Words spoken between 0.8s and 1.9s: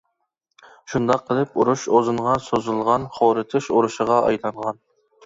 شۇنداق قىلىپ، ئۇرۇش